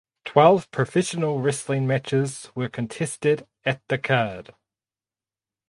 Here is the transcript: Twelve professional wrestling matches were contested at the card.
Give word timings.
Twelve 0.25 0.71
professional 0.71 1.41
wrestling 1.41 1.85
matches 1.85 2.49
were 2.55 2.69
contested 2.69 3.45
at 3.63 3.87
the 3.87 3.99
card. 3.99 4.55